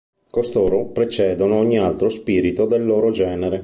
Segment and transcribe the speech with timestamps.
[0.31, 3.59] Costoro precedono ogni altro spirito del loro genere.